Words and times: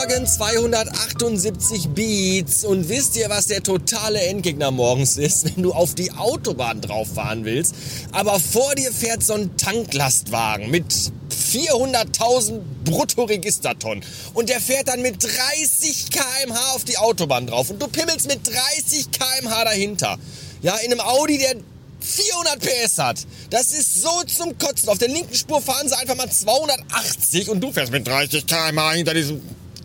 Morgen 0.00 0.26
278 0.26 1.88
Beats. 1.90 2.64
Und 2.64 2.88
wisst 2.88 3.16
ihr, 3.16 3.28
was 3.28 3.48
der 3.48 3.62
totale 3.62 4.18
Endgegner 4.22 4.70
morgens 4.70 5.18
ist, 5.18 5.44
wenn 5.56 5.62
du 5.62 5.74
auf 5.74 5.94
die 5.94 6.10
Autobahn 6.12 6.80
drauf 6.80 7.08
fahren 7.16 7.44
willst, 7.44 7.74
aber 8.12 8.40
vor 8.40 8.74
dir 8.76 8.92
fährt 8.92 9.22
so 9.22 9.34
ein 9.34 9.58
Tanklastwagen 9.58 10.70
mit 10.70 10.86
400.000 11.30 12.60
Bruttoregistertonnen 12.84 14.02
und 14.32 14.48
der 14.48 14.62
fährt 14.62 14.88
dann 14.88 15.02
mit 15.02 15.22
30 15.22 16.08
km/h 16.10 16.74
auf 16.74 16.84
die 16.84 16.96
Autobahn 16.96 17.46
drauf 17.46 17.68
und 17.68 17.82
du 17.82 17.86
pimmelst 17.86 18.26
mit 18.26 18.40
30 18.46 19.10
km/h 19.10 19.64
dahinter. 19.64 20.18
Ja, 20.62 20.76
in 20.76 20.92
einem 20.92 21.00
Audi, 21.00 21.36
der 21.36 21.56
400 22.00 22.58
PS 22.58 22.98
hat. 22.98 23.18
Das 23.50 23.72
ist 23.72 24.00
so 24.00 24.22
zum 24.26 24.56
Kotzen. 24.56 24.88
Auf 24.88 24.96
der 24.96 25.08
linken 25.08 25.34
Spur 25.34 25.60
fahren 25.60 25.90
sie 25.90 25.98
einfach 25.98 26.16
mal 26.16 26.30
280 26.30 27.50
und 27.50 27.60
du 27.60 27.70
fährst 27.70 27.92
mit 27.92 28.06
30 28.08 28.46
km/h 28.46 28.92
hinter 28.92 29.12
diesem 29.12 29.42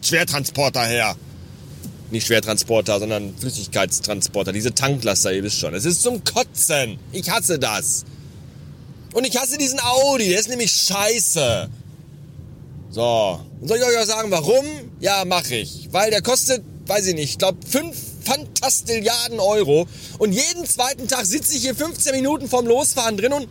Schwertransporter 0.08 0.86
her. 0.86 1.16
Nicht 2.12 2.27
Schwertransporter, 2.27 3.00
sondern 3.00 3.36
Flüssigkeitstransporter. 3.38 4.52
Diese 4.52 4.73
Tanklaster, 4.73 5.34
ihr 5.34 5.44
wisst 5.44 5.59
schon. 5.59 5.73
Es 5.73 5.86
ist 5.86 6.02
zum 6.02 6.23
Kotzen. 6.23 7.00
Ich 7.12 7.30
hasse 7.30 7.58
das. 7.58 8.05
Und 9.14 9.26
ich 9.26 9.38
hasse 9.38 9.58
diesen 9.58 9.80
Audi. 9.80 10.30
Der 10.30 10.40
ist 10.40 10.50
nämlich 10.50 10.72
scheiße. 10.72 11.70
So. 12.91 13.40
Und 13.59 13.68
soll 13.68 13.78
ich 13.78 13.84
euch 13.84 13.98
auch 13.98 14.05
sagen, 14.05 14.31
warum? 14.31 14.66
Ja, 15.00 15.26
mache 15.26 15.55
ich. 15.55 15.90
Weil 15.91 16.12
der 16.12 16.22
kostet, 16.22 16.64
weiß 16.86 17.08
ich 17.08 17.16
nicht, 17.16 17.31
ich 17.31 17.38
glaube 17.38 17.58
5 17.67 17.95
Fantastilliarden 18.23 19.40
Euro. 19.40 19.88
Und 20.17 20.31
jeden 20.31 20.66
zweiten 20.66 21.08
Tag 21.08 21.25
sitze 21.25 21.56
ich 21.56 21.62
hier 21.64 21.75
15 21.75 22.16
Minuten 22.16 22.47
vorm 22.47 22.67
Losfahren 22.67 23.17
drin 23.17 23.34
und 23.34 23.47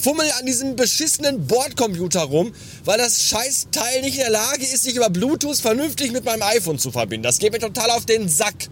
fummel 0.00 0.30
an 0.38 0.46
diesem 0.46 0.76
beschissenen 0.76 1.46
Bordcomputer 1.46 2.22
rum, 2.22 2.52
weil 2.84 2.98
das 2.98 3.22
Scheißteil 3.24 4.02
nicht 4.02 4.14
in 4.14 4.20
der 4.20 4.30
Lage 4.30 4.62
ist, 4.62 4.84
sich 4.84 4.94
über 4.96 5.10
Bluetooth 5.10 5.58
vernünftig 5.58 6.12
mit 6.12 6.24
meinem 6.24 6.42
iPhone 6.42 6.78
zu 6.78 6.90
verbinden. 6.90 7.24
Das 7.24 7.38
geht 7.38 7.52
mir 7.52 7.58
total 7.58 7.90
auf 7.90 8.06
den 8.06 8.28
Sack. 8.28 8.68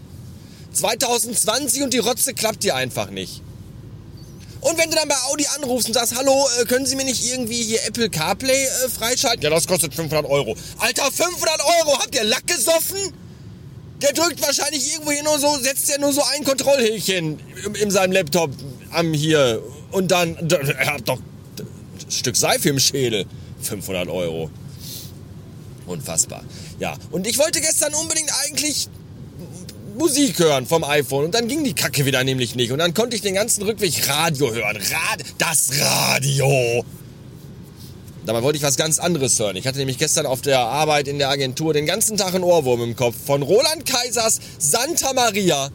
2020 0.73 1.83
und 1.83 1.93
die 1.93 1.97
Rotze 1.97 2.33
klappt 2.33 2.63
hier 2.63 2.75
einfach 2.75 3.09
nicht. 3.09 3.41
Und 4.61 4.77
wenn 4.77 4.89
du 4.89 4.95
dann 4.95 5.07
bei 5.07 5.15
Audi 5.29 5.45
anrufst 5.55 5.87
und 5.87 5.93
sagst, 5.93 6.15
hallo, 6.15 6.47
äh, 6.59 6.65
können 6.65 6.85
Sie 6.85 6.95
mir 6.95 7.05
nicht 7.05 7.25
irgendwie 7.31 7.61
hier 7.63 7.79
Apple 7.85 8.09
CarPlay 8.09 8.63
äh, 8.63 8.89
freischalten? 8.89 9.41
Ja, 9.41 9.49
das 9.49 9.67
kostet 9.67 9.93
500 9.93 10.29
Euro. 10.29 10.55
Alter, 10.79 11.03
500 11.11 11.59
Euro, 11.61 11.99
habt 11.99 12.15
ihr 12.15 12.23
Lack 12.23 12.45
gesoffen? 12.47 13.13
Der 14.01 14.13
drückt 14.13 14.41
wahrscheinlich 14.41 14.91
irgendwo 14.91 15.11
hier 15.11 15.23
nur 15.23 15.39
so, 15.39 15.57
setzt 15.59 15.89
ja 15.89 15.97
nur 15.99 16.13
so 16.13 16.21
ein 16.35 16.43
Kontrollhäkchen 16.43 17.39
in 17.79 17.91
seinem 17.91 18.11
Laptop 18.11 18.51
am 18.91 19.13
hier. 19.13 19.61
Und 19.91 20.11
dann, 20.11 20.35
er 20.49 20.93
hat 20.93 21.07
doch 21.07 21.17
ein 21.17 22.11
Stück 22.11 22.35
Seife 22.35 22.69
im 22.69 22.79
Schädel. 22.79 23.25
500 23.61 24.07
Euro. 24.09 24.49
Unfassbar. 25.85 26.43
Ja, 26.79 26.95
und 27.11 27.25
ich 27.25 27.37
wollte 27.37 27.61
gestern 27.61 27.93
unbedingt 27.93 28.31
eigentlich 28.45 28.89
Musik 29.97 30.37
hören 30.39 30.67
vom 30.67 30.83
iPhone 30.83 31.25
und 31.25 31.33
dann 31.33 31.47
ging 31.47 31.63
die 31.63 31.73
Kacke 31.73 32.05
wieder 32.05 32.23
nämlich 32.23 32.55
nicht 32.55 32.71
und 32.71 32.77
dann 32.77 32.93
konnte 32.93 33.15
ich 33.15 33.21
den 33.23 33.33
ganzen 33.33 33.63
Rückweg 33.63 34.07
Radio 34.07 34.53
hören. 34.53 34.77
Rad 34.77 35.23
das 35.39 35.71
Radio. 35.79 36.85
Dabei 38.25 38.43
wollte 38.43 38.57
ich 38.57 38.63
was 38.63 38.75
ganz 38.75 38.99
anderes 38.99 39.39
hören. 39.39 39.55
Ich 39.55 39.65
hatte 39.65 39.79
nämlich 39.79 39.97
gestern 39.97 40.25
auf 40.25 40.41
der 40.41 40.59
Arbeit 40.59 41.07
in 41.07 41.17
der 41.17 41.29
Agentur 41.29 41.73
den 41.73 41.85
ganzen 41.85 42.17
Tag 42.17 42.35
einen 42.35 42.43
Ohrwurm 42.43 42.83
im 42.83 42.95
Kopf 42.95 43.15
von 43.25 43.41
Roland 43.41 43.85
Kaisers 43.85 44.39
Santa 44.59 45.13
Maria 45.13 45.71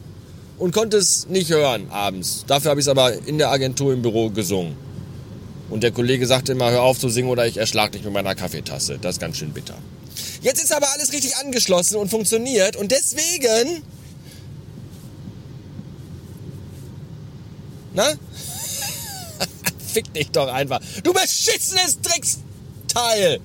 und 0.63 0.71
konnte 0.71 0.95
es 0.95 1.27
nicht 1.27 1.49
hören 1.49 1.91
abends. 1.91 2.45
Dafür 2.47 2.71
habe 2.71 2.79
ich 2.79 2.85
es 2.85 2.87
aber 2.87 3.11
in 3.27 3.37
der 3.37 3.51
Agentur 3.51 3.91
im 3.91 4.01
Büro 4.01 4.29
gesungen. 4.29 4.77
Und 5.69 5.83
der 5.83 5.91
Kollege 5.91 6.25
sagte 6.25 6.53
immer, 6.53 6.71
hör 6.71 6.83
auf 6.83 6.97
zu 6.97 7.09
singen 7.09 7.27
oder 7.27 7.45
ich 7.45 7.57
erschlag 7.57 7.91
dich 7.91 8.01
mit 8.05 8.13
meiner 8.13 8.33
Kaffeetasse. 8.33 8.97
Das 8.97 9.15
ist 9.15 9.19
ganz 9.19 9.35
schön 9.35 9.51
bitter. 9.51 9.75
Jetzt 10.41 10.63
ist 10.63 10.73
aber 10.73 10.87
alles 10.93 11.11
richtig 11.11 11.35
angeschlossen 11.35 11.97
und 11.97 12.09
funktioniert 12.09 12.77
und 12.77 12.93
deswegen... 12.93 13.83
Na? 17.93 18.13
fick 19.93 20.13
dich 20.13 20.31
doch 20.31 20.47
einfach. 20.47 20.79
Du 21.03 21.11
beschissenes 21.11 21.99
Drecksteil! 21.99 23.41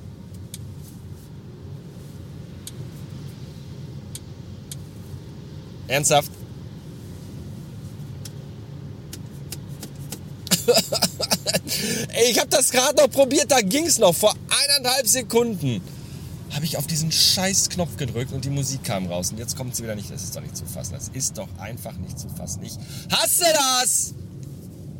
Ernsthaft? 5.89 6.38
Ey, 12.13 12.31
ich 12.31 12.39
hab 12.39 12.51
das 12.51 12.71
gerade 12.71 12.97
noch 12.97 13.11
probiert, 13.11 13.51
da 13.51 13.61
ging's 13.61 13.99
noch. 13.99 14.15
Vor 14.15 14.35
eineinhalb 14.65 15.07
Sekunden 15.07 15.81
habe 16.53 16.65
ich 16.65 16.77
auf 16.77 16.87
diesen 16.87 17.13
scheiß 17.13 17.69
Knopf 17.69 17.97
gedrückt 17.97 18.33
und 18.33 18.45
die 18.45 18.51
Musik 18.51 18.85
kam 18.85 19.07
raus. 19.07 19.31
Und 19.31 19.39
jetzt 19.39 19.57
kommt 19.57 19.77
sie 19.77 19.83
wieder 19.83 19.95
nicht. 19.95 20.11
Das 20.11 20.23
ist 20.23 20.35
doch 20.35 20.41
nicht 20.41 20.57
zu 20.57 20.65
fassen. 20.65 20.95
Das 20.95 21.09
ist 21.09 21.37
doch 21.39 21.49
einfach 21.59 21.95
nicht 21.95 22.19
zu 22.19 22.29
fassen. 22.29 22.63
Ich 22.63 22.73
hasse 23.11 23.45
das! 23.55 24.15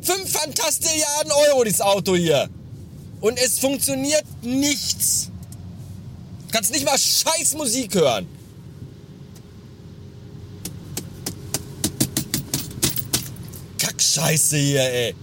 5 0.01 0.31
Fantastilliarden 0.31 1.31
Euro, 1.49 1.63
dieses 1.63 1.81
Auto 1.81 2.15
hier. 2.15 2.49
Und 3.21 3.37
es 3.37 3.59
funktioniert 3.59 4.23
nichts. 4.41 5.29
Du 6.47 6.53
kannst 6.53 6.71
nicht 6.71 6.85
mal 6.85 6.97
scheiß 6.97 7.55
Musik 7.55 7.95
hören. 7.95 8.27
Kackscheiße 13.77 14.57
hier, 14.57 14.83
ey. 14.83 15.15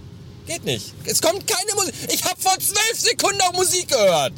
Geht 0.47 0.63
nicht. 0.63 0.93
Es 1.03 1.21
kommt 1.21 1.45
keine 1.45 1.75
Musik. 1.75 1.93
Ich 2.09 2.23
habe 2.23 2.39
vor 2.39 2.57
zwölf 2.57 2.95
Sekunden 2.95 3.41
auch 3.41 3.53
Musik 3.53 3.89
gehört. 3.89 4.33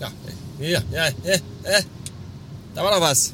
Ja, 0.00 0.12
hier, 0.58 0.82
ja, 0.90 1.08
ja, 1.22 1.34
ja. 1.64 1.78
Da 2.74 2.82
war 2.82 2.90
doch 2.90 3.00
was. 3.00 3.32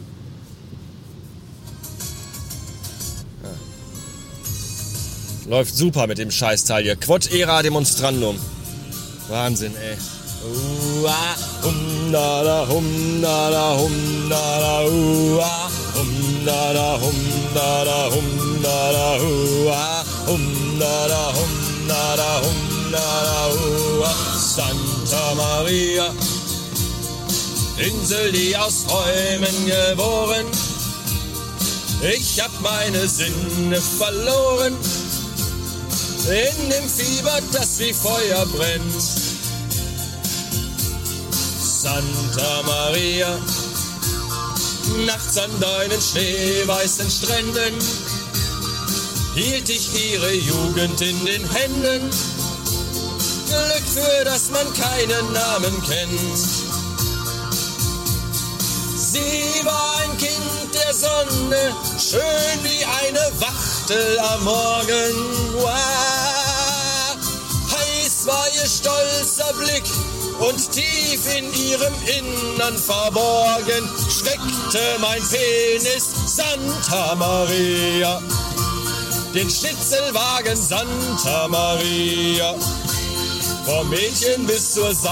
Läuft 5.47 5.75
super 5.75 6.07
mit 6.07 6.19
dem 6.19 6.31
Scheißteil 6.31 6.83
hier. 6.85 6.97
Quod 6.97 7.33
era 7.33 7.63
demonstrandum. 7.63 8.39
Wahnsinn, 9.29 9.75
ey. 9.75 9.97
Ua, 10.43 11.37
hum 11.63 12.13
da 12.13 12.45
da 12.45 12.69
hum 12.69 13.21
da 13.23 13.51
da 13.51 13.79
hum 13.79 14.29
da 14.29 14.61
da 14.61 14.85
ua, 14.87 15.71
hum 15.95 16.45
da 16.47 16.73
da 16.73 17.01
hum 17.01 17.40
da 17.55 17.85
da 17.85 18.11
hum 18.11 18.63
da 18.63 18.93
da 18.93 19.17
ua, 19.23 20.05
hum 20.27 20.79
da 20.79 21.09
da 21.09 21.33
hum 21.37 21.53
da 21.89 22.17
da 22.17 22.33
hum 22.43 22.91
da 22.93 23.09
da 23.29 23.41
ua. 23.49 24.15
Santa 24.39 25.35
Maria, 25.35 26.13
Insel, 27.79 28.33
die 28.33 28.57
aus 28.57 28.85
Träumen 28.87 29.67
geboren. 29.67 30.47
Ich 32.03 32.41
hab 32.41 32.51
meine 32.61 33.07
Sinne 33.09 33.81
verloren 33.99 34.75
in 36.29 36.71
dem 36.71 36.89
Fieber, 36.89 37.39
das 37.53 37.79
wie 37.79 37.93
Feuer 37.93 38.47
brennt. 38.47 39.03
Santa 41.83 42.63
Maria, 42.67 43.39
nachts 45.07 45.39
an 45.39 45.51
deinen 45.61 46.01
schneeweißen 46.01 47.11
Stränden 47.11 47.75
hielt 49.35 49.69
ich 49.69 50.13
ihre 50.13 50.33
Jugend 50.33 51.01
in 51.01 51.25
den 51.25 51.49
Händen. 51.51 52.11
Glück 53.47 53.87
für 53.93 54.25
das 54.25 54.51
man 54.51 54.67
keinen 54.75 55.33
Namen 55.33 55.83
kennt. 55.83 56.39
Sie 58.97 59.65
war 59.65 59.97
ein 60.03 60.19
Kind 60.19 60.75
der 60.75 60.95
Sonne, 60.95 61.75
schön 61.99 62.63
wie 62.63 62.85
eine 62.85 63.33
Wachtel 63.41 64.19
am 64.19 64.45
Morgen. 64.45 65.15
Wow. 65.55 65.71
Heiß 67.73 68.27
war 68.27 68.47
ihr 68.55 68.69
stolzer 68.69 69.53
Blick 69.55 69.85
und 70.41 70.73
tief 70.73 71.37
in 71.37 71.53
ihrem 71.55 71.95
Innern 72.19 72.77
verborgen 72.77 73.89
steckte 74.09 74.99
mein 75.01 75.23
Penis 75.29 76.11
Santa 76.27 77.15
Maria. 77.15 78.21
Den 79.35 79.49
Schnitzelwagen 79.49 80.57
Santa 80.57 81.47
Maria. 81.49 82.55
Vom 83.65 83.89
Mädchen 83.91 84.47
bis 84.47 84.75
zur 84.75 84.95
Sau. 84.95 85.11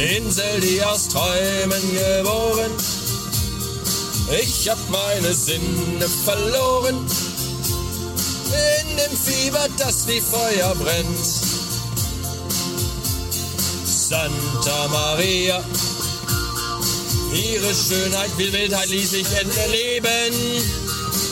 Insel, 0.00 0.60
die 0.60 0.82
aus 0.82 1.08
Träumen 1.08 1.82
geboren. 1.92 2.70
Ich 4.40 4.68
hab 4.70 4.78
meine 4.88 5.34
Sinne 5.34 6.08
verloren 6.24 7.06
in 8.50 8.98
einem 8.98 9.16
Fieber, 9.16 9.66
das 9.76 10.06
wie 10.06 10.20
Feuer 10.20 10.74
brennt. 10.76 11.26
Santa 13.84 14.88
Maria, 14.88 15.62
ihre 17.34 17.74
Schönheit, 17.74 18.30
wie 18.38 18.52
Wildheit 18.52 18.88
ließ 18.88 19.10
sich 19.10 19.26
entleben, 19.38 20.64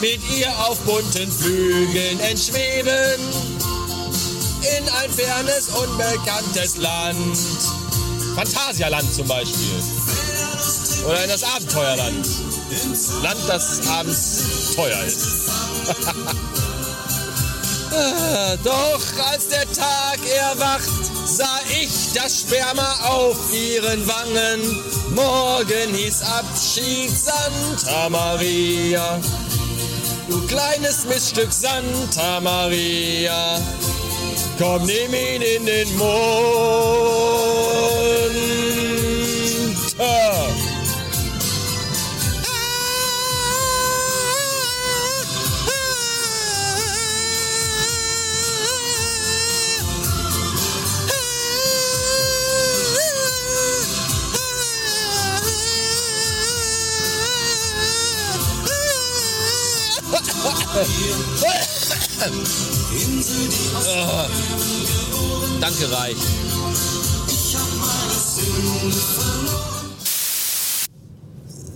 mit 0.01 0.21
ihr 0.37 0.53
auf 0.67 0.79
bunten 0.81 1.33
Flügeln 1.33 2.21
entschweben, 2.21 3.21
in 4.79 4.89
ein 4.89 5.11
fernes, 5.11 5.69
unbekanntes 5.71 6.77
Land. 6.77 7.39
Phantasialand 8.39 9.13
zum 9.13 9.27
Beispiel. 9.27 9.83
Oder 11.05 11.25
in 11.25 11.31
das 11.31 11.43
Abenteuerland. 11.43 12.25
Land, 13.21 13.41
das 13.49 13.85
abends 13.89 14.77
teuer 14.77 15.03
ist. 15.05 15.27
Doch 18.63 19.01
als 19.29 19.49
der 19.49 19.65
Tag 19.73 20.21
erwacht, 20.37 20.89
sah 21.27 21.59
ich 21.83 22.13
das 22.15 22.43
Sperma 22.43 22.95
auf 23.09 23.53
ihren 23.53 24.07
Wangen. 24.07 24.61
Morgen 25.17 25.95
hieß 25.95 26.23
Abschied 26.23 27.11
Santa 27.11 28.09
Maria. 28.09 29.19
Du 30.29 30.47
kleines 30.47 31.07
Missstück 31.07 31.53
Santa 31.53 32.41
Maria. 32.41 33.61
Komm, 34.59 34.87
nimm 34.87 35.13
ihn 35.13 35.43
in 35.43 35.67
den 35.67 35.97
Mund. 35.97 37.28
'Danke, 65.61 65.91
Reich. 65.91 66.17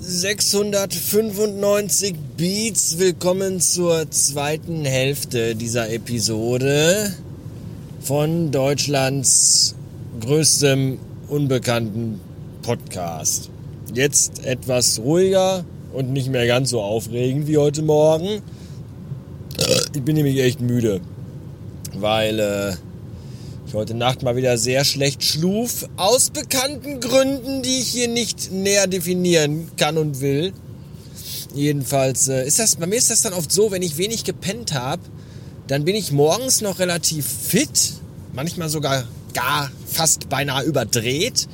...695 0.09 2.15
Beats. 2.37 2.99
Willkommen 2.99 3.61
zur 3.61 4.09
zweiten 4.11 4.85
Hälfte 4.85 5.57
dieser 5.57 5.91
Episode 5.91 7.13
von 8.01 8.53
Deutschlands 8.53 9.75
größtem 10.21 10.99
unbekannten 11.29 12.21
Podcast. 12.63 13.51
Jetzt 13.95 14.45
etwas 14.45 15.01
ruhiger 15.01 15.65
und 15.93 16.13
nicht 16.13 16.29
mehr 16.29 16.47
ganz 16.47 16.71
so 16.71 16.81
aufregend 16.81 17.49
wie 17.49 17.59
heute 17.59 17.83
Morgen. 17.83 18.43
Ich 19.95 20.03
bin 20.03 20.17
nämlich 20.17 20.39
echt 20.39 20.61
müde, 20.63 21.03
weil 21.95 22.41
äh, 22.41 22.73
ich 23.67 23.75
heute 23.75 23.93
Nacht 23.93 24.23
mal 24.23 24.37
wieder 24.37 24.57
sehr 24.57 24.87
schlecht 24.87 25.23
schluf. 25.23 25.87
Aus 25.97 26.31
bekannten 26.31 27.01
Gründen, 27.01 27.63
die 27.63 27.81
ich 27.81 27.89
hier 27.89 28.09
nicht 28.09 28.51
näher 28.53 28.87
definieren 28.87 29.71
kann 29.77 29.99
und 29.99 30.23
will. 30.23 30.55
Jedenfalls 31.55 32.29
äh, 32.29 32.47
ist 32.47 32.59
das, 32.59 32.77
bei 32.77 32.87
mir 32.87 32.97
ist 32.97 33.11
das 33.11 33.21
dann 33.21 33.35
oft 33.35 33.53
so, 33.53 33.71
wenn 33.71 33.83
ich 33.83 33.99
wenig 33.99 34.25
gepennt 34.25 34.73
habe, 34.73 35.03
dann 35.67 35.85
bin 35.85 35.95
ich 35.95 36.11
morgens 36.11 36.63
noch 36.63 36.79
relativ 36.79 37.27
fit, 37.27 37.93
manchmal 38.33 38.71
sogar 38.71 39.05
gar 39.35 39.71
fast 39.87 40.31
beinahe 40.31 40.65
überdreht. 40.65 41.49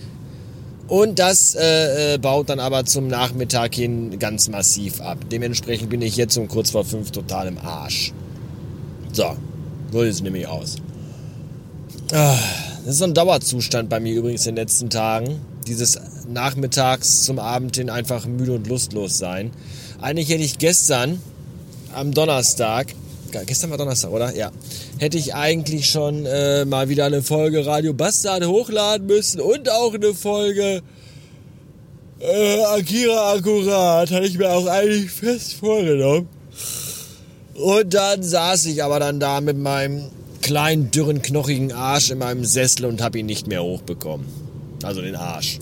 Und 0.87 1.19
das 1.19 1.57
äh, 1.57 2.15
äh, 2.15 2.19
baut 2.19 2.49
dann 2.51 2.61
aber 2.61 2.87
zum 2.87 3.09
Nachmittag 3.09 3.75
hin 3.75 4.19
ganz 4.21 4.49
massiv 4.49 5.01
ab. 5.01 5.19
Dementsprechend 5.31 5.91
bin 5.91 6.03
ich 6.03 6.17
jetzt 6.17 6.37
um 6.39 6.47
kurz 6.47 6.71
vor 6.71 6.85
fünf 6.85 7.11
total 7.11 7.49
im 7.49 7.59
Arsch. 7.59 8.13
So, 9.13 9.37
so 9.93 10.03
sieht 10.03 10.13
es 10.13 10.23
nämlich 10.23 10.47
aus. 10.47 10.77
Ah, 12.13 12.39
das 12.85 12.95
ist 12.95 12.99
so 12.99 13.05
ein 13.05 13.15
Dauerzustand 13.15 13.89
bei 13.89 14.01
mir 14.01 14.15
übrigens 14.15 14.47
in 14.47 14.55
den 14.55 14.63
letzten 14.63 14.91
Tagen. 14.91 15.41
Dieses 15.67 15.99
nachmittags 16.29 17.25
zum 17.25 17.39
Abend 17.39 17.77
hin 17.77 17.91
einfach 17.91 18.27
müde 18.27 18.53
und 18.53 18.67
lustlos 18.67 19.19
sein. 19.19 19.51
Eigentlich 20.01 20.29
hätte 20.29 20.45
ich 20.45 20.59
gestern 20.59 21.21
am 21.95 22.13
Donnerstag, 22.13 22.95
gestern 23.47 23.71
war 23.71 23.79
Donnerstag, 23.79 24.11
oder? 24.11 24.35
Ja. 24.35 24.51
Hätte 24.99 25.19
ich 25.19 25.35
eigentlich 25.35 25.89
schon 25.89 26.25
äh, 26.27 26.65
mal 26.65 26.89
wieder 26.89 27.07
eine 27.07 27.23
Folge 27.23 27.67
Radio 27.67 27.93
Bastard 27.93 28.47
hochladen 28.47 29.07
müssen 29.07 29.41
und 29.41 29.71
auch 29.71 29.95
eine 29.95 30.15
Folge 30.15 30.83
äh, 32.21 32.63
Akira 32.65 33.33
Akkurat. 33.33 34.11
Hatte 34.11 34.27
ich 34.27 34.39
mir 34.39 34.51
auch 34.51 34.67
eigentlich 34.67 35.11
fest 35.11 35.55
vorgenommen. 35.55 36.29
Und 37.59 37.93
dann 37.93 38.23
saß 38.23 38.67
ich 38.67 38.85
aber 38.85 39.01
dann 39.01 39.19
da 39.19 39.41
mit 39.41 39.59
meinem 39.59 40.05
kleinen, 40.43 40.91
dürren, 40.91 41.23
knochigen 41.23 41.73
Arsch 41.73 42.11
in 42.11 42.19
meinem 42.19 42.45
Sessel 42.45 42.87
und 42.87 43.03
habe 43.03 43.19
ihn 43.19 43.27
nicht 43.27 43.49
mehr 43.49 43.63
hochbekommen. 43.63 44.27
Also 44.83 45.03
den 45.03 45.17
Arsch. 45.17 45.59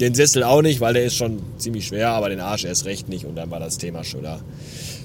Den 0.00 0.14
Sessel 0.14 0.44
auch 0.44 0.62
nicht, 0.62 0.80
weil 0.80 0.94
der 0.94 1.04
ist 1.04 1.16
schon 1.16 1.40
ziemlich 1.58 1.88
schwer, 1.88 2.10
aber 2.10 2.28
den 2.28 2.40
Arsch 2.40 2.64
erst 2.64 2.84
recht 2.84 3.08
nicht 3.08 3.24
und 3.24 3.34
dann 3.34 3.50
war 3.50 3.58
das 3.58 3.78
Thema 3.78 4.04
schon 4.04 4.22
da. 4.22 4.40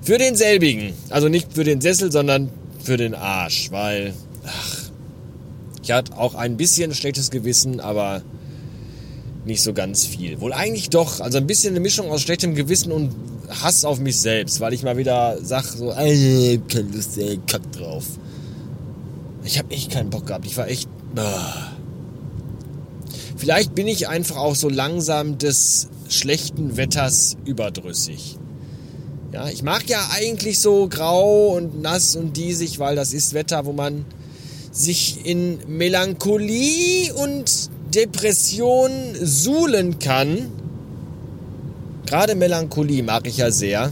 Für 0.03 0.19
denselbigen. 0.19 0.94
Also 1.09 1.30
nicht 1.30 1.51
für 1.53 1.63
den 1.63 1.81
Sessel, 1.81 2.12
sondern 2.12 2.50
für 2.81 2.97
den 2.97 3.15
Arsch, 3.15 3.71
weil, 3.71 4.13
ach, 4.45 4.92
ich 5.81 5.92
hatte 5.92 6.18
auch 6.18 6.36
ein 6.36 6.57
bisschen 6.57 6.94
schlechtes 6.94 7.31
Gewissen, 7.31 7.80
aber 7.80 8.21
nicht 9.45 9.63
so 9.63 9.74
ganz 9.74 10.06
viel. 10.06 10.39
Wohl 10.42 10.53
eigentlich 10.53 10.89
doch, 10.92 11.19
also 11.19 11.39
ein 11.39 11.47
bisschen 11.47 11.71
eine 11.71 11.80
Mischung 11.80 12.09
aus 12.12 12.21
schlechtem 12.21 12.56
Gewissen 12.56 12.92
und 12.92 13.12
Hass 13.50 13.86
auf 13.86 14.00
mich 14.00 14.19
selbst, 14.19 14.59
weil 14.59 14.74
ich 14.74 14.83
mal 14.83 14.97
wieder 14.97 15.38
sag 15.42 15.63
so, 15.63 15.92
ey, 15.92 16.62
keine 16.68 16.89
Lust, 16.89 17.18
ey, 17.18 17.39
kack 17.47 17.71
drauf. 17.71 18.06
Ich 19.44 19.59
habe 19.59 19.71
echt 19.71 19.92
keinen 19.92 20.09
Bock 20.09 20.25
gehabt. 20.25 20.45
Ich 20.45 20.57
war 20.57 20.68
echt. 20.68 20.89
Ah. 21.15 21.71
Vielleicht 23.37 23.75
bin 23.75 23.87
ich 23.87 24.07
einfach 24.07 24.37
auch 24.37 24.56
so 24.56 24.69
langsam 24.69 25.37
des 25.37 25.90
schlechten 26.09 26.78
Wetters 26.78 27.37
überdrüssig. 27.45 28.37
Ja, 29.31 29.49
ich 29.49 29.64
mag 29.64 29.87
ja 29.90 29.99
eigentlich 30.14 30.59
so 30.59 30.87
grau 30.87 31.56
und 31.56 31.81
nass 31.81 32.16
und 32.16 32.37
diesig, 32.37 32.80
weil 32.80 32.95
das 32.95 33.14
ist 33.14 33.33
Wetter, 33.33 33.66
wo 33.66 33.73
man 33.73 34.06
sich 34.71 35.25
in 35.25 35.59
Melancholie 35.68 37.14
und 37.14 37.69
Depression 37.94 38.92
suhlen 39.21 39.99
kann. 39.99 40.52
Gerade 42.06 42.35
Melancholie 42.35 43.04
mag 43.04 43.28
ich 43.28 43.38
ja 43.38 43.52
sehr. 43.52 43.92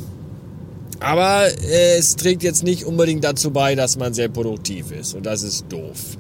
Aber 1.00 1.48
äh, 1.48 1.98
es 1.98 2.16
trägt 2.16 2.44
jetzt 2.44 2.64
nicht 2.64 2.86
unbedingt 2.86 3.24
dazu 3.24 3.52
bei, 3.52 3.76
dass 3.76 3.98
man 3.98 4.14
sehr 4.14 4.30
produktiv 4.30 4.92
ist. 4.92 5.16
Und 5.16 5.26
das 5.26 5.44
ist 5.44 5.66
doof. 5.70 6.18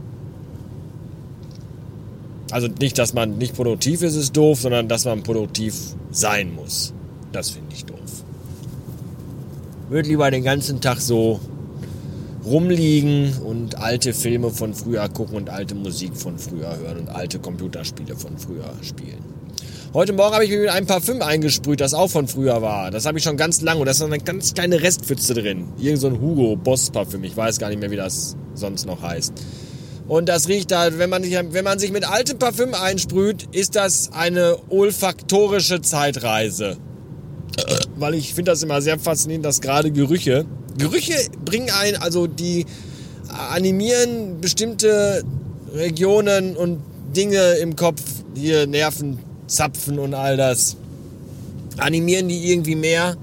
Also 2.52 2.68
nicht, 2.68 2.98
dass 3.00 3.14
man 3.14 3.38
nicht 3.38 3.56
produktiv 3.56 4.02
ist, 4.02 4.16
ist 4.16 4.36
doof, 4.36 4.62
sondern 4.62 4.88
dass 4.88 5.06
man 5.06 5.24
produktiv 5.24 5.76
sein 6.12 6.54
muss. 6.54 6.94
Das 7.32 7.50
finde 7.50 7.74
ich 7.74 7.86
doof. 7.86 7.98
Würde 9.90 10.10
lieber 10.10 10.30
den 10.30 10.44
ganzen 10.44 10.82
Tag 10.82 11.00
so 11.00 11.40
rumliegen 12.46 13.34
und 13.44 13.80
alte 13.80 14.14
Filme 14.14 14.50
von 14.50 14.74
früher 14.74 15.08
gucken 15.10 15.38
und 15.38 15.50
alte 15.50 15.76
Musik 15.76 16.16
von 16.16 16.38
früher 16.38 16.78
hören 16.78 17.00
und 17.00 17.10
alte 17.10 17.40
Computerspiele 17.40 18.16
von 18.16 18.38
früher 18.38 18.72
spielen. 18.82 19.33
Heute 19.94 20.12
Morgen 20.12 20.34
habe 20.34 20.44
ich 20.44 20.50
mir 20.50 20.62
mit 20.62 20.70
einem 20.70 20.88
Parfüm 20.88 21.22
eingesprüht, 21.22 21.80
das 21.80 21.94
auch 21.94 22.10
von 22.10 22.28
früher 22.28 22.64
war. 22.64 22.90
Das 22.90 23.06
habe 23.06 23.20
ich 23.20 23.24
schon 23.24 23.38
ganz 23.38 23.62
lange 23.62 23.80
und 23.80 23.86
da 23.86 23.92
ist 23.92 24.00
noch 24.00 24.08
eine 24.08 24.18
ganz 24.18 24.56
kleine 24.56 24.82
Restpfütze 24.82 25.36
drin. 25.36 25.68
Irgend 25.78 26.02
so 26.02 26.08
ein 26.08 26.20
Hugo 26.20 26.56
Boss 26.56 26.90
Parfüm. 26.90 27.24
Ich 27.24 27.38
weiß 27.38 27.60
gar 27.60 27.70
nicht 27.70 27.80
mehr, 27.80 27.92
wie 27.92 27.96
das 27.96 28.36
sonst 28.56 28.88
noch 28.88 29.04
heißt. 29.04 29.34
Und 30.08 30.30
das 30.30 30.48
riecht 30.48 30.72
da, 30.72 30.98
wenn 30.98 31.12
man, 31.12 31.22
sich, 31.22 31.36
wenn 31.36 31.64
man 31.64 31.78
sich 31.78 31.92
mit 31.92 32.10
altem 32.10 32.40
Parfüm 32.40 32.74
einsprüht, 32.74 33.48
ist 33.52 33.76
das 33.76 34.12
eine 34.14 34.58
olfaktorische 34.70 35.80
Zeitreise. 35.82 36.78
Weil 37.96 38.16
ich 38.16 38.34
finde 38.34 38.50
das 38.50 38.64
immer 38.64 38.82
sehr 38.82 38.98
faszinierend, 38.98 39.46
dass 39.46 39.62
gerade 39.62 39.92
Gerüche, 39.92 40.46
Gerüche 40.76 41.14
bringen 41.46 41.70
ein, 41.70 41.98
also 41.98 42.26
die 42.26 42.66
animieren 43.28 44.42
bestimmte 44.42 45.24
Regionen 45.72 46.58
und 46.58 46.80
Dinge 47.16 47.58
im 47.62 47.76
Kopf, 47.76 48.02
hier 48.34 48.66
Nerven 48.66 49.20
Zapfen 49.48 50.00
und 50.00 50.14
all 50.14 50.38
das, 50.38 50.78
animieren 51.78 52.28
die 52.28 52.52
irgendwie 52.52 52.76
mehr 52.76 53.18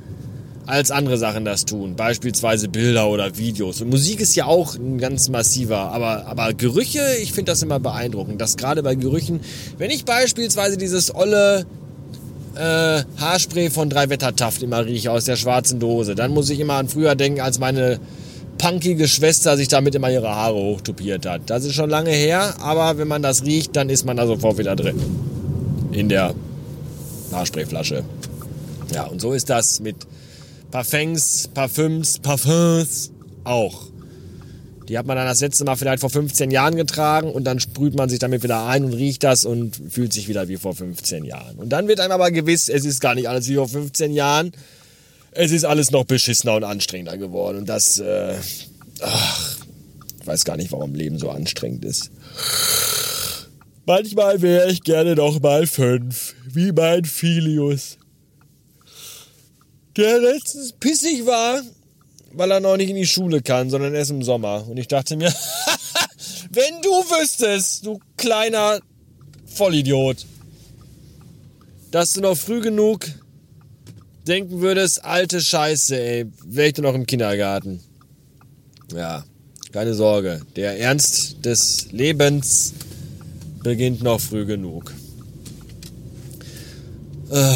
als 0.66 0.90
andere 0.90 1.18
Sachen 1.18 1.44
das 1.44 1.64
tun. 1.64 1.96
Beispielsweise 1.96 2.68
Bilder 2.68 3.08
oder 3.08 3.36
Videos. 3.36 3.80
Und 3.80 3.90
Musik 3.90 4.20
ist 4.20 4.36
ja 4.36 4.46
auch 4.46 4.76
ein 4.76 4.98
ganz 4.98 5.28
massiver, 5.28 5.78
aber, 5.92 6.26
aber 6.26 6.54
Gerüche, 6.54 7.00
ich 7.22 7.32
finde 7.32 7.52
das 7.52 7.62
immer 7.62 7.80
beeindruckend, 7.80 8.40
dass 8.40 8.56
gerade 8.56 8.82
bei 8.82 8.94
Gerüchen, 8.94 9.40
wenn 9.78 9.90
ich 9.90 10.04
beispielsweise 10.04 10.76
dieses 10.76 11.14
olle 11.14 11.66
äh, 12.54 13.02
Haarspray 13.18 13.70
von 13.70 13.90
Drei 13.90 14.08
Wettertaft 14.10 14.62
immer 14.62 14.84
rieche 14.84 15.10
aus 15.10 15.24
der 15.24 15.36
schwarzen 15.36 15.80
Dose, 15.80 16.14
dann 16.14 16.32
muss 16.32 16.50
ich 16.50 16.60
immer 16.60 16.74
an 16.74 16.88
früher 16.88 17.14
denken, 17.14 17.40
als 17.40 17.58
meine 17.58 17.98
punkige 18.58 19.08
Schwester 19.08 19.56
sich 19.56 19.68
damit 19.68 19.94
immer 19.94 20.10
ihre 20.10 20.28
Haare 20.28 20.56
hochtupiert 20.56 21.26
hat. 21.26 21.42
Das 21.46 21.64
ist 21.64 21.74
schon 21.74 21.90
lange 21.90 22.10
her, 22.10 22.54
aber 22.60 22.98
wenn 22.98 23.08
man 23.08 23.22
das 23.22 23.44
riecht, 23.44 23.74
dann 23.74 23.88
ist 23.88 24.04
man 24.04 24.16
da 24.16 24.26
sofort 24.26 24.58
wieder 24.58 24.76
drin. 24.76 25.00
In 25.92 26.08
der 26.08 26.34
Haarsprayflasche. 27.32 28.04
Ja, 28.92 29.06
und 29.06 29.20
so 29.20 29.32
ist 29.32 29.50
das 29.50 29.80
mit 29.80 29.96
Parfums, 30.70 31.48
Parfüms, 31.52 32.18
Parfums 32.18 33.10
auch. 33.44 33.90
Die 34.88 34.98
hat 34.98 35.06
man 35.06 35.16
dann 35.16 35.26
das 35.26 35.40
letzte 35.40 35.64
Mal 35.64 35.76
vielleicht 35.76 36.00
vor 36.00 36.10
15 36.10 36.50
Jahren 36.50 36.74
getragen 36.74 37.30
und 37.30 37.44
dann 37.44 37.60
sprüht 37.60 37.94
man 37.94 38.08
sich 38.08 38.18
damit 38.18 38.42
wieder 38.42 38.66
ein 38.66 38.84
und 38.84 38.92
riecht 38.92 39.22
das 39.22 39.44
und 39.44 39.76
fühlt 39.88 40.12
sich 40.12 40.26
wieder 40.26 40.48
wie 40.48 40.56
vor 40.56 40.74
15 40.74 41.24
Jahren. 41.24 41.56
Und 41.58 41.68
dann 41.68 41.86
wird 41.86 42.00
einem 42.00 42.12
aber 42.12 42.32
gewiss, 42.32 42.68
es 42.68 42.84
ist 42.84 43.00
gar 43.00 43.14
nicht 43.14 43.28
alles 43.28 43.48
wie 43.48 43.54
vor 43.54 43.68
15 43.68 44.12
Jahren. 44.12 44.50
Es 45.30 45.52
ist 45.52 45.64
alles 45.64 45.92
noch 45.92 46.04
beschissener 46.04 46.56
und 46.56 46.64
anstrengender 46.64 47.16
geworden. 47.18 47.58
Und 47.58 47.68
das, 47.68 47.98
äh, 47.98 48.34
ach, 49.00 49.58
ich 50.20 50.26
weiß 50.26 50.44
gar 50.44 50.56
nicht, 50.56 50.72
warum 50.72 50.94
Leben 50.94 51.18
so 51.18 51.30
anstrengend 51.30 51.84
ist. 51.84 52.10
Manchmal 53.86 54.40
wäre 54.42 54.70
ich 54.70 54.82
gerne 54.82 55.14
noch 55.14 55.40
mal 55.40 55.66
fünf, 55.66 56.34
wie 56.46 56.72
mein 56.72 57.04
Filius. 57.04 57.98
Der 59.96 60.18
letztens 60.20 60.72
pissig 60.72 61.26
war 61.26 61.62
weil 62.32 62.50
er 62.50 62.60
noch 62.60 62.76
nicht 62.76 62.90
in 62.90 62.96
die 62.96 63.06
Schule 63.06 63.42
kann, 63.42 63.70
sondern 63.70 63.94
erst 63.94 64.10
im 64.10 64.22
Sommer. 64.22 64.66
Und 64.68 64.76
ich 64.76 64.88
dachte 64.88 65.16
mir, 65.16 65.32
wenn 66.50 66.82
du 66.82 66.90
wüsstest, 66.90 67.86
du 67.86 67.98
kleiner 68.16 68.80
Vollidiot, 69.46 70.26
dass 71.90 72.12
du 72.12 72.20
noch 72.20 72.36
früh 72.36 72.60
genug 72.60 73.06
denken 74.26 74.60
würdest, 74.60 75.04
alte 75.04 75.40
Scheiße, 75.40 76.00
ey, 76.00 76.26
wäre 76.44 76.68
ich 76.68 76.74
denn 76.74 76.84
noch 76.84 76.94
im 76.94 77.06
Kindergarten. 77.06 77.80
Ja, 78.94 79.24
keine 79.72 79.94
Sorge. 79.94 80.42
Der 80.56 80.78
Ernst 80.78 81.44
des 81.44 81.90
Lebens 81.90 82.74
beginnt 83.62 84.02
noch 84.02 84.20
früh 84.20 84.44
genug. 84.44 84.94
Äh, 87.30 87.54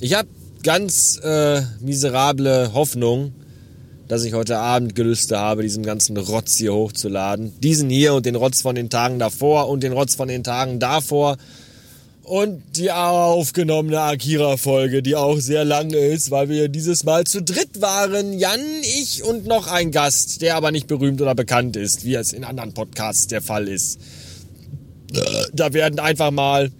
ich 0.00 0.14
habe 0.14 0.28
ganz 0.62 1.18
äh, 1.22 1.62
miserable 1.80 2.72
Hoffnung, 2.74 3.32
dass 4.08 4.24
ich 4.24 4.34
heute 4.34 4.58
Abend 4.58 4.94
Gelüste 4.94 5.38
habe, 5.38 5.62
diesen 5.62 5.84
ganzen 5.84 6.16
Rotz 6.16 6.56
hier 6.56 6.74
hochzuladen. 6.74 7.52
Diesen 7.60 7.88
hier 7.88 8.14
und 8.14 8.26
den 8.26 8.34
Rotz 8.34 8.60
von 8.60 8.74
den 8.74 8.90
Tagen 8.90 9.18
davor 9.18 9.68
und 9.68 9.82
den 9.82 9.92
Rotz 9.92 10.14
von 10.14 10.28
den 10.28 10.44
Tagen 10.44 10.80
davor. 10.80 11.36
Und 12.24 12.62
die 12.76 12.92
aufgenommene 12.92 14.00
Akira-Folge, 14.00 15.02
die 15.02 15.16
auch 15.16 15.38
sehr 15.38 15.64
lang 15.64 15.90
ist, 15.90 16.30
weil 16.30 16.48
wir 16.48 16.68
dieses 16.68 17.04
Mal 17.04 17.24
zu 17.24 17.42
dritt 17.42 17.80
waren. 17.80 18.38
Jan, 18.38 18.60
ich 18.82 19.24
und 19.24 19.46
noch 19.46 19.66
ein 19.66 19.90
Gast, 19.90 20.40
der 20.40 20.56
aber 20.56 20.70
nicht 20.70 20.86
berühmt 20.86 21.20
oder 21.20 21.34
bekannt 21.34 21.76
ist, 21.76 22.04
wie 22.04 22.14
es 22.14 22.32
in 22.32 22.44
anderen 22.44 22.74
Podcasts 22.74 23.26
der 23.26 23.42
Fall 23.42 23.66
ist. 23.66 23.98
Da 25.52 25.72
werden 25.72 25.98
einfach 25.98 26.30
mal 26.30 26.70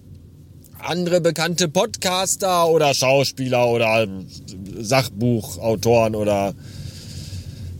andere 0.79 1.21
bekannte 1.21 1.69
Podcaster 1.69 2.69
oder 2.69 2.95
Schauspieler 2.95 3.69
oder 3.69 4.09
Sachbuchautoren 4.79 6.15
oder 6.15 6.55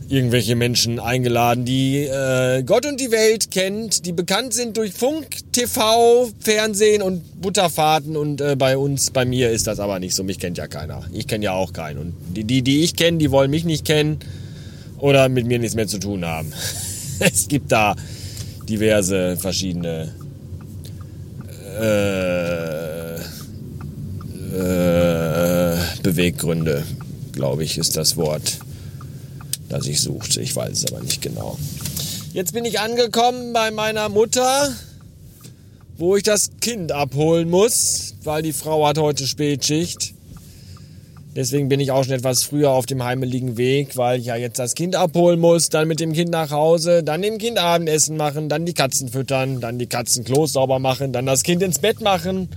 irgendwelche 0.09 0.55
Menschen 0.55 0.99
eingeladen, 0.99 1.65
die 1.65 2.05
äh, 2.05 2.63
Gott 2.63 2.85
und 2.85 2.99
die 2.99 3.11
Welt 3.11 3.51
kennt, 3.51 4.05
die 4.05 4.11
bekannt 4.11 4.53
sind 4.53 4.77
durch 4.77 4.93
Funk, 4.93 5.25
TV, 5.51 6.29
Fernsehen 6.39 7.01
und 7.01 7.41
Butterfahrten 7.41 8.15
und 8.15 8.39
äh, 8.39 8.55
bei 8.55 8.77
uns, 8.77 9.11
bei 9.11 9.25
mir 9.25 9.49
ist 9.49 9.65
das 9.67 9.79
aber 9.79 9.99
nicht 9.99 10.13
so. 10.13 10.23
Mich 10.23 10.39
kennt 10.39 10.57
ja 10.57 10.67
keiner. 10.67 11.03
Ich 11.13 11.27
kenne 11.27 11.45
ja 11.45 11.53
auch 11.53 11.73
keinen. 11.73 11.97
Und 11.99 12.13
die, 12.35 12.43
die, 12.43 12.61
die 12.61 12.83
ich 12.83 12.95
kenne, 12.95 13.17
die 13.17 13.31
wollen 13.31 13.49
mich 13.49 13.65
nicht 13.65 13.85
kennen 13.85 14.19
oder 14.99 15.29
mit 15.29 15.47
mir 15.47 15.59
nichts 15.59 15.75
mehr 15.75 15.87
zu 15.87 15.99
tun 15.99 16.25
haben. 16.25 16.53
es 17.19 17.47
gibt 17.47 17.71
da 17.71 17.95
diverse 18.67 19.35
verschiedene 19.37 20.13
äh, 21.79 23.15
äh, 24.55 25.77
Beweggründe, 26.03 26.83
glaube 27.31 27.63
ich, 27.63 27.77
ist 27.77 27.97
das 27.97 28.17
Wort 28.17 28.59
das 29.73 29.87
ich 29.87 30.01
suchte. 30.01 30.39
Ich 30.41 30.55
weiß 30.55 30.71
es 30.71 30.91
aber 30.91 31.01
nicht 31.01 31.21
genau. 31.21 31.57
Jetzt 32.31 32.53
bin 32.53 32.63
ich 32.65 32.79
angekommen 32.79 33.53
bei 33.53 33.71
meiner 33.71 34.07
Mutter, 34.09 34.73
wo 35.97 36.15
ich 36.15 36.23
das 36.23 36.51
Kind 36.61 36.91
abholen 36.91 37.49
muss, 37.49 38.15
weil 38.23 38.43
die 38.43 38.53
Frau 38.53 38.87
hat 38.87 38.97
heute 38.97 39.27
Spätschicht. 39.27 40.12
Deswegen 41.35 41.67
bin 41.67 41.79
ich 41.79 41.91
auch 41.91 42.03
schon 42.03 42.13
etwas 42.13 42.43
früher 42.43 42.71
auf 42.71 42.85
dem 42.85 43.03
heimeligen 43.03 43.57
Weg, 43.57 43.97
weil 43.97 44.19
ich 44.19 44.27
ja 44.27 44.35
jetzt 44.35 44.59
das 44.59 44.75
Kind 44.75 44.95
abholen 44.95 45.39
muss, 45.39 45.69
dann 45.69 45.87
mit 45.87 45.99
dem 45.99 46.13
Kind 46.13 46.29
nach 46.29 46.51
Hause, 46.51 47.03
dann 47.03 47.23
dem 47.23 47.39
Kind 47.39 47.57
Abendessen 47.57 48.17
machen, 48.17 48.49
dann 48.49 48.65
die 48.65 48.73
Katzen 48.73 49.09
füttern, 49.09 49.59
dann 49.59 49.79
die 49.79 49.87
Katzen 49.87 50.23
Klo 50.23 50.45
sauber 50.45 50.77
machen, 50.77 51.11
dann 51.11 51.25
das 51.25 51.41
Kind 51.41 51.63
ins 51.63 51.79
Bett 51.79 52.01
machen 52.01 52.49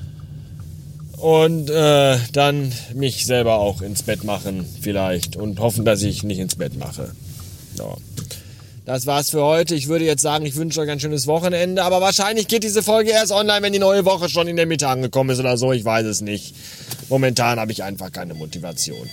und 1.17 1.71
äh, 1.71 2.19
dann 2.33 2.71
mich 2.95 3.25
selber 3.25 3.59
auch 3.59 3.81
ins 3.81 4.03
Bett 4.03 4.25
machen 4.25 4.67
vielleicht 4.83 5.37
und 5.37 5.59
hoffen, 5.59 5.87
dass 5.87 6.03
ich 6.03 6.23
nicht 6.23 6.39
ins 6.39 6.57
Bett 6.57 6.79
mache. 6.79 7.13
Ja. 7.79 7.97
Das 8.87 9.05
war's 9.05 9.31
für 9.31 9.43
heute. 9.43 9.75
Ich 9.75 9.89
würde 9.89 10.05
jetzt 10.05 10.23
sagen, 10.23 10.47
ich 10.47 10.55
wünsche 10.55 10.81
euch 10.81 10.89
ein 10.89 11.01
schönes 11.01 11.27
Wochenende, 11.27 11.83
aber 11.83 12.01
wahrscheinlich 12.01 12.47
geht 12.47 12.63
diese 12.63 12.85
Folge 12.85 13.11
erst 13.11 13.33
online, 13.33 13.61
wenn 13.63 13.73
die 13.73 13.81
neue 13.81 14.05
Woche 14.05 14.29
schon 14.29 14.47
in 14.47 14.55
der 14.55 14.67
Mitte 14.67 14.87
angekommen 14.87 15.31
ist 15.31 15.41
oder 15.41 15.57
so. 15.59 15.73
Ich 15.73 15.85
weiß 15.85 16.07
es 16.07 16.21
nicht. 16.21 16.55
Momentan 17.09 17.59
habe 17.59 17.73
ich 17.73 17.83
einfach 17.83 18.13
keine 18.13 18.35
Motivation. 18.35 19.11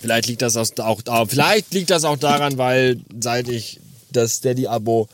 Vielleicht 0.00 0.28
liegt 0.28 0.42
das 0.42 0.56
auch, 0.56 1.26
vielleicht 1.26 1.74
liegt 1.74 1.90
das 1.90 2.04
auch 2.04 2.18
daran, 2.18 2.56
weil 2.56 3.00
seit 3.20 3.48
ich 3.48 3.80
das 4.12 4.36
Steady-Abo 4.36 5.08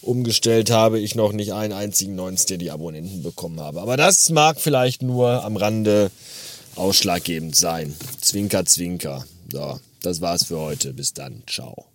umgestellt 0.00 0.70
habe, 0.70 1.00
ich 1.00 1.16
noch 1.16 1.32
nicht 1.32 1.52
einen 1.52 1.72
einzigen 1.72 2.14
neuen 2.14 2.38
Steady-Abonnenten 2.38 3.24
bekommen 3.24 3.58
habe. 3.60 3.80
Aber 3.80 3.96
das 3.96 4.30
mag 4.30 4.60
vielleicht 4.60 5.02
nur 5.02 5.44
am 5.44 5.56
Rande 5.56 6.12
ausschlaggebend 6.76 7.56
sein. 7.56 7.96
Zwinker, 8.20 8.64
zwinker. 8.64 9.24
So, 9.52 9.80
das 10.02 10.20
war's 10.20 10.44
für 10.44 10.60
heute. 10.60 10.92
Bis 10.92 11.14
dann. 11.14 11.42
Ciao. 11.48 11.86